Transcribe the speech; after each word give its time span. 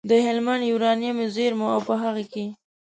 د 0.09 0.11
هلمند 0.25 0.63
یورانیمو 0.71 1.25
زېرمو 1.35 1.67
او 1.75 1.79
په 1.87 1.93
هغه 2.03 2.23
کې 2.33 2.45